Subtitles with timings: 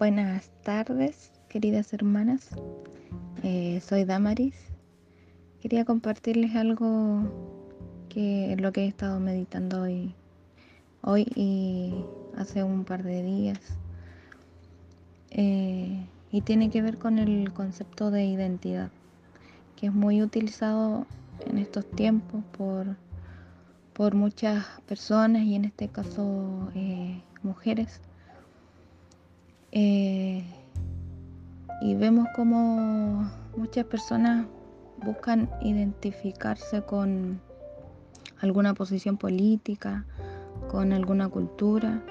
[0.00, 2.48] Buenas tardes, queridas hermanas.
[3.42, 4.54] Eh, soy Damaris.
[5.60, 7.20] Quería compartirles algo
[8.08, 10.14] que lo que he estado meditando hoy,
[11.02, 11.92] hoy y
[12.34, 13.60] hace un par de días.
[15.32, 18.90] Eh, y tiene que ver con el concepto de identidad,
[19.76, 21.06] que es muy utilizado
[21.44, 22.96] en estos tiempos por,
[23.92, 28.00] por muchas personas y en este caso eh, mujeres
[29.72, 30.44] eh,
[31.80, 34.46] y vemos como muchas personas
[35.04, 37.40] buscan identificarse con
[38.40, 40.04] alguna posición política,
[40.70, 42.02] con alguna cultura,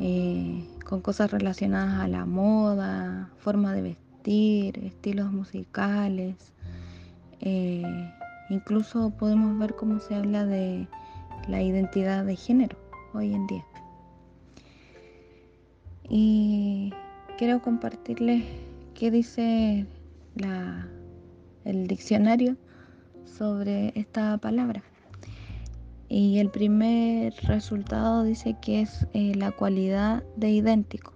[0.00, 6.36] eh, con cosas relacionadas a la moda, forma de vestir, estilos musicales.
[7.40, 8.10] Eh,
[8.50, 10.86] incluso podemos ver cómo se habla de
[11.48, 12.76] la identidad de género
[13.14, 13.64] hoy en día.
[16.10, 16.47] Y
[17.38, 18.42] quiero compartirles
[18.94, 19.86] qué dice
[21.64, 22.56] el diccionario
[23.24, 24.82] sobre esta palabra.
[26.08, 31.12] Y el primer resultado dice que es eh, la cualidad de idéntico.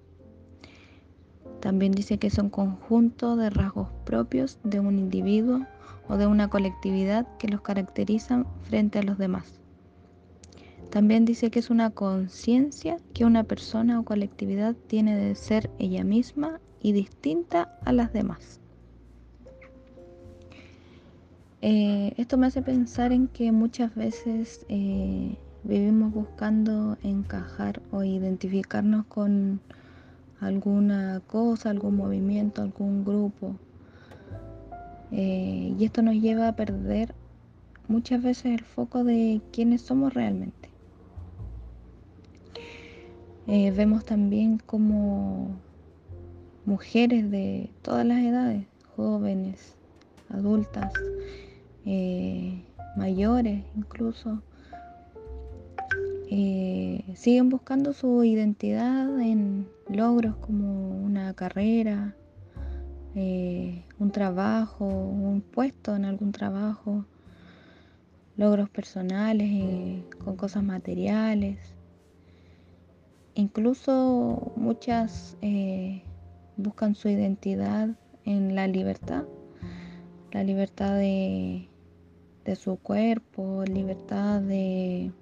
[1.61, 5.67] También dice que es un conjunto de rasgos propios de un individuo
[6.09, 9.62] o de una colectividad que los caracterizan frente a los demás.
[10.93, 16.05] También dice que es una conciencia que una persona o colectividad tiene de ser ella
[16.05, 18.61] misma y distinta a las demás.
[21.63, 29.07] Eh, esto me hace pensar en que muchas veces eh, vivimos buscando encajar o identificarnos
[29.07, 29.63] con
[30.41, 33.57] alguna cosa, algún movimiento, algún grupo.
[35.11, 37.15] Eh, y esto nos lleva a perder
[37.89, 40.62] muchas veces el foco de quiénes somos realmente.
[43.55, 45.61] Eh, vemos también como
[46.65, 49.77] mujeres de todas las edades, jóvenes,
[50.31, 50.91] adultas,
[51.85, 52.65] eh,
[52.97, 54.43] mayores incluso,
[56.31, 62.17] eh, siguen buscando su identidad en logros como una carrera,
[63.15, 67.05] un trabajo, un puesto en algún trabajo,
[68.39, 71.82] logros personales con cosas materiales.
[73.35, 76.03] Incluso muchas eh,
[76.59, 77.89] buscan su identidad
[78.25, 79.25] en la libertad,
[80.33, 81.69] la libertad de,
[82.57, 85.13] su cuerpo, libertad de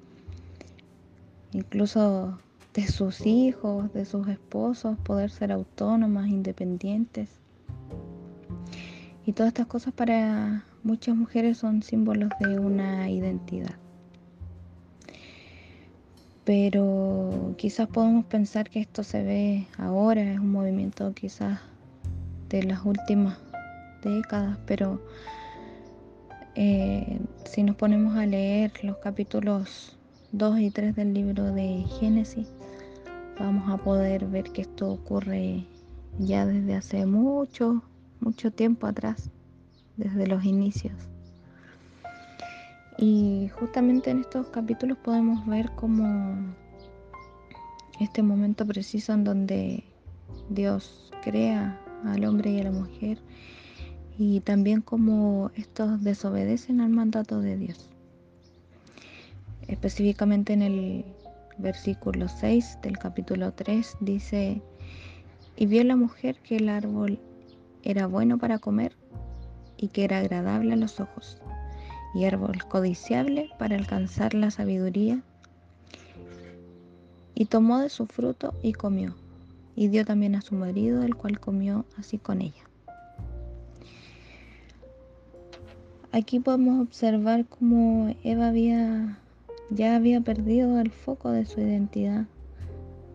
[1.52, 2.38] incluso
[2.74, 7.28] de sus hijos, de sus esposos, poder ser autónomas, independientes.
[9.24, 13.76] Y todas estas cosas para muchas mujeres son símbolos de una identidad
[16.50, 21.60] pero quizás podemos pensar que esto se ve ahora, es un movimiento quizás
[22.48, 23.38] de las últimas
[24.02, 25.00] décadas, pero
[26.56, 29.96] eh, si nos ponemos a leer los capítulos
[30.32, 32.48] 2 y 3 del libro de Génesis,
[33.38, 35.64] vamos a poder ver que esto ocurre
[36.18, 37.84] ya desde hace mucho,
[38.18, 39.30] mucho tiempo atrás,
[39.96, 40.94] desde los inicios.
[43.00, 46.54] Y justamente en estos capítulos podemos ver como
[47.98, 49.84] este momento preciso en donde
[50.50, 53.18] Dios crea al hombre y a la mujer
[54.18, 57.88] y también como estos desobedecen al mandato de Dios.
[59.66, 61.04] Específicamente en el
[61.56, 64.60] versículo 6 del capítulo 3 dice,
[65.56, 67.18] y vio la mujer que el árbol
[67.82, 68.94] era bueno para comer
[69.78, 71.40] y que era agradable a los ojos
[72.14, 75.22] y árbol codiciable para alcanzar la sabiduría.
[77.34, 79.14] Y tomó de su fruto y comió,
[79.74, 82.64] y dio también a su marido, el cual comió así con ella.
[86.12, 89.16] Aquí podemos observar cómo Eva había,
[89.70, 92.26] ya había perdido el foco de su identidad,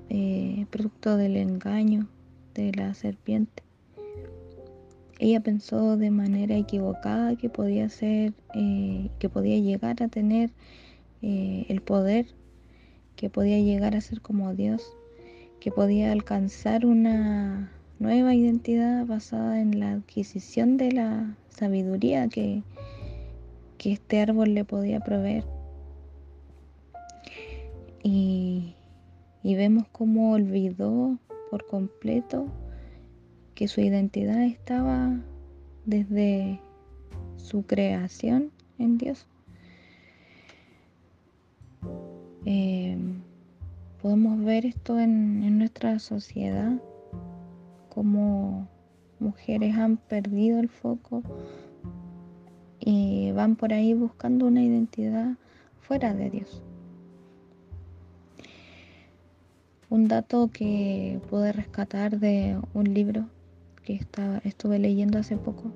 [0.10, 2.08] eh, producto del engaño
[2.54, 3.65] de la serpiente.
[5.18, 10.50] Ella pensó de manera equivocada que podía ser, eh, que podía llegar a tener
[11.22, 12.28] eh, el poder,
[13.16, 14.94] que podía llegar a ser como Dios,
[15.62, 22.62] que podía alcanzar una nueva identidad basada en la adquisición de la sabiduría que,
[23.78, 25.46] que este árbol le podía proveer.
[28.04, 28.76] Y,
[29.44, 31.18] y vemos cómo olvidó
[31.50, 32.48] por completo
[33.56, 35.18] que su identidad estaba
[35.86, 36.60] desde
[37.38, 39.28] su creación en Dios.
[42.46, 42.98] Eh,
[44.02, 46.74] podemos ver esto en, nuestra sociedad
[47.90, 48.68] cómo
[49.20, 51.24] mujeres han perdido el foco
[52.80, 55.38] y van por ahí buscando una identidad
[55.80, 56.62] fuera de Dios.
[59.90, 63.28] Un dato que pude rescatar de un libro
[63.86, 65.72] que estaba, estuve leyendo hace poco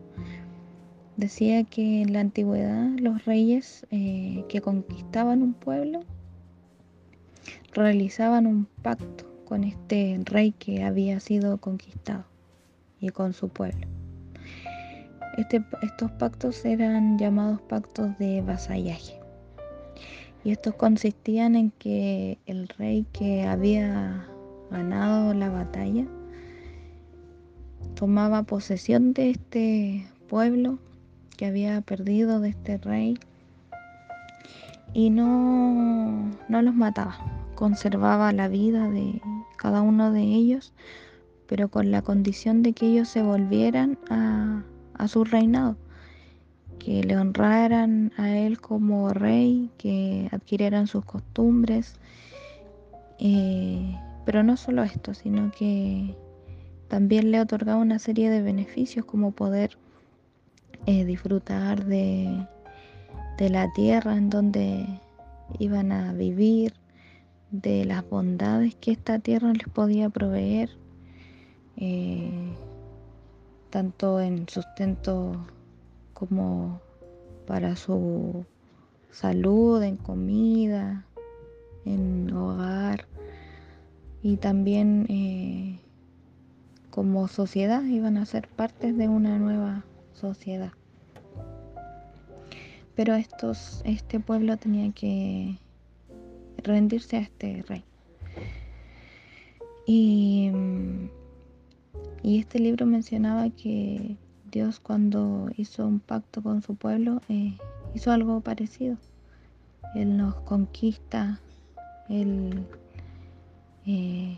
[1.20, 6.06] decía que en la antigüedad los reyes eh, que conquistaban un pueblo
[7.74, 12.24] realizaban un pacto con este rey que había sido conquistado
[13.02, 13.86] y con su pueblo.
[15.38, 19.20] Este, estos pactos eran llamados pactos de vasallaje.
[20.44, 24.26] Y estos consistían en que el rey que había
[24.72, 26.06] ganado la batalla
[27.96, 30.80] tomaba posesión de este pueblo
[31.36, 33.18] que había perdido de este rey
[34.94, 37.18] y no, no los mataba,
[37.56, 39.22] conservaba la vida de
[39.58, 40.74] cada uno de ellos,
[41.48, 44.64] pero con la condición de que ellos se volvieran a,
[45.08, 45.78] su reinado,
[46.78, 51.96] que le honraran a él como rey, que adquirieran sus costumbres,
[53.20, 56.16] eh, pero no solo esto, sino que
[56.90, 59.78] también le otorgaba una serie de beneficios como poder
[60.88, 62.46] eh, disfrutar de,
[63.40, 64.86] la tierra en donde
[65.60, 66.74] iban a vivir,
[67.52, 70.70] de las bondades que esta tierra les podía proveer,
[71.78, 72.54] eh,
[73.70, 75.48] tanto en sustento
[76.14, 76.82] como
[77.48, 78.46] para su
[79.12, 81.06] salud, en comida,
[81.86, 83.06] en hogar
[84.22, 85.80] y también eh,
[86.90, 89.84] como sociedad iban a ser partes de una nueva
[90.14, 90.72] sociedad.
[92.96, 95.58] Pero estos, este pueblo tenía que
[96.58, 97.84] rendirse a este rey.
[99.86, 100.52] Y,
[102.22, 104.18] y este libro mencionaba que
[104.52, 107.56] Dios cuando hizo un pacto con su pueblo eh,
[107.94, 108.98] hizo algo parecido.
[109.96, 111.40] Él nos conquista,
[112.10, 112.66] Él
[113.86, 114.38] eh,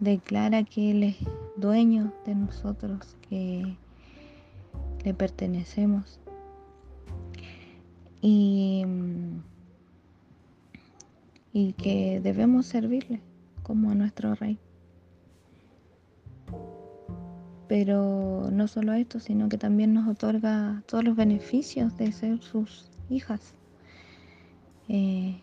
[0.00, 1.16] declara que Él es
[1.56, 3.76] dueño de nosotros, que
[5.04, 6.20] le pertenecemos.
[8.20, 8.84] Y
[11.52, 13.20] y que debemos servirle
[13.62, 14.58] como a nuestro rey.
[17.68, 22.90] Pero no solo esto, sino que también nos otorga todos los beneficios de ser sus
[23.08, 23.54] hijas.
[24.88, 25.40] Eh,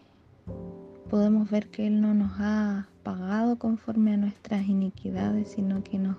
[1.09, 6.17] podemos ver que Él no nos ha pagado conforme a nuestras iniquidades, sino que nos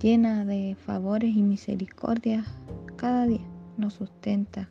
[0.00, 2.46] llena de favores y misericordias
[2.96, 3.46] cada día,
[3.76, 4.70] nos sustenta,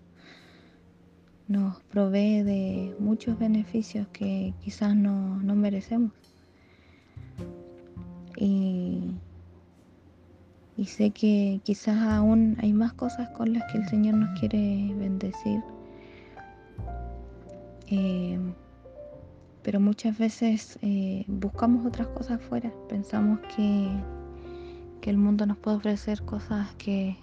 [1.47, 6.11] nos provee de muchos beneficios que quizás no, merecemos.
[8.37, 9.15] Y,
[10.85, 15.61] sé que quizás aún hay más cosas con las que el Señor nos quiere bendecir.
[17.87, 18.39] Eh,
[19.69, 22.73] pero muchas veces eh, buscamos otras cosas fuera.
[22.87, 23.87] Pensamos que,
[24.99, 27.15] que, el mundo nos puede ofrecer cosas que,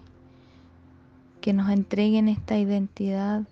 [1.41, 3.43] que nos entreguen esta identidad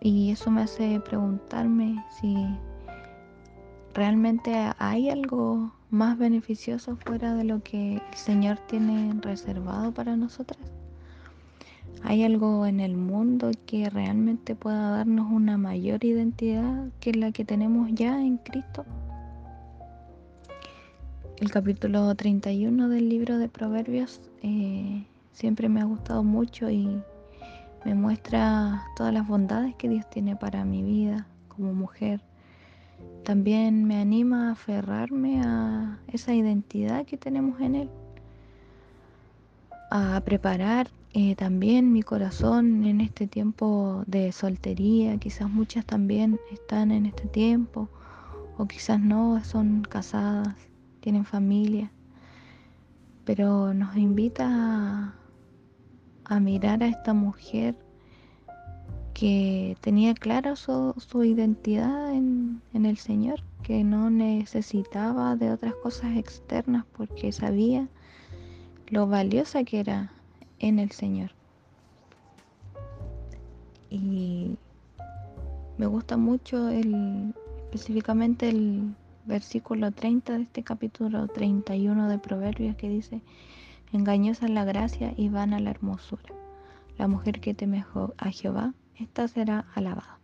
[0.00, 2.36] y eso me hace preguntarme si
[3.92, 10.75] realmente hay algo más beneficioso fuera de lo que el Señor tiene reservado para nosotras.
[12.08, 17.44] ¿Hay algo en el mundo que realmente pueda darnos una mayor identidad que la que
[17.44, 18.84] tenemos ya en Cristo?
[21.38, 27.02] El capítulo 31 del libro de Proverbios eh, siempre me ha gustado mucho y
[27.84, 32.20] me muestra todas las bondades que Dios tiene para mi vida como mujer.
[33.24, 37.90] También me anima a aferrarme a esa identidad que tenemos en Él,
[39.90, 45.16] a preparar eh, también mi corazón en este tiempo de soltería.
[45.18, 47.88] Quizás muchas también están en este tiempo
[48.58, 50.56] o quizás no, son casadas,
[51.00, 51.90] tienen familia,
[53.24, 55.14] pero nos invita a
[56.28, 57.76] a mirar a esta mujer
[59.14, 60.94] que tenía clara su,
[61.24, 67.88] identidad en, el Señor, que no necesitaba de otras cosas externas porque sabía
[68.88, 70.12] lo valiosa que era
[70.58, 71.30] en el Señor.
[73.90, 74.56] Y
[75.78, 77.34] me gusta mucho el,
[77.64, 78.94] específicamente el
[79.26, 83.20] versículo 30 de este capítulo 31 de Proverbios que dice,
[83.92, 86.34] Engañosa es la gracia y vana la hermosura.
[86.98, 87.84] La mujer que teme
[88.16, 90.18] a Jehová, esta será alabada.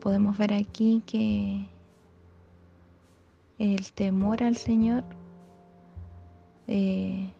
[0.00, 1.66] Podemos ver aquí que
[3.58, 5.04] el temor al Señor
[6.66, 7.32] eh,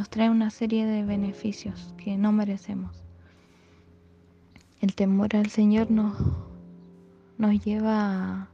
[0.00, 3.04] nos trae una serie de beneficios que no merecemos.
[4.80, 6.16] El temor al Señor nos,
[7.36, 8.48] nos lleva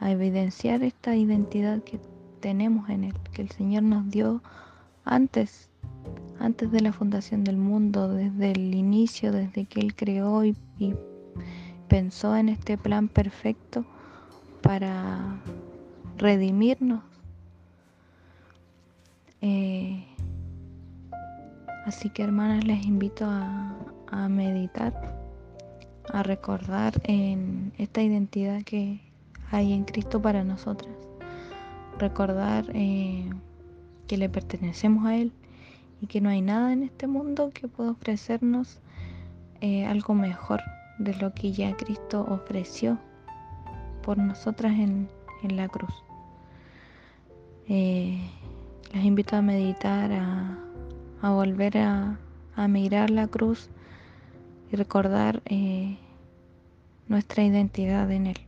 [0.00, 2.00] a, evidenciar esta identidad que
[2.40, 4.42] tenemos en Él, que el Señor nos dio
[5.04, 5.68] antes,
[6.40, 10.56] antes de la fundación del mundo, desde el inicio, desde que Él creó y,
[11.86, 13.84] pensó en este plan perfecto
[14.62, 15.38] para
[16.16, 17.02] redimirnos.
[19.42, 20.06] Eh,
[21.88, 23.76] así que hermanas les invito a,
[24.10, 24.92] a meditar
[26.12, 29.00] a recordar en esta identidad que
[29.50, 30.94] hay en Cristo para nosotras.
[31.98, 33.28] Recordar eh,
[34.06, 35.32] que le pertenecemos a Él
[36.00, 38.80] y que no hay nada en este mundo que pueda ofrecernos
[39.60, 40.60] eh, algo mejor
[40.98, 42.98] de lo que ya Cristo ofreció
[44.02, 45.08] por nosotras en,
[45.42, 45.92] la cruz.
[47.68, 48.20] Eh,
[48.92, 50.58] les invito a meditar, a,
[51.22, 52.18] volver a,
[52.54, 53.70] a mirar la cruz
[54.70, 55.96] y recordar eh,
[57.06, 58.38] nuestra identidad en Él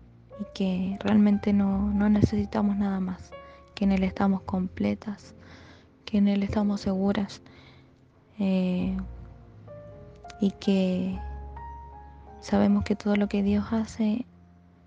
[0.41, 3.31] y que realmente no, necesitamos nada más,
[3.75, 5.35] que en Él estamos completas,
[6.05, 7.43] que en Él estamos seguras
[8.39, 8.97] eh,
[10.41, 11.19] y que
[12.41, 14.27] sabemos que todo lo que Dios hace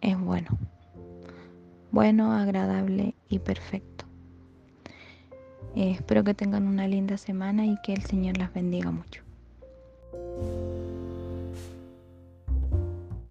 [0.01, 0.57] es bueno,
[1.91, 3.92] bueno, agradable y perfecto.
[5.75, 9.23] Eh, espero que tengan una linda semana y que el Señor las bendiga mucho.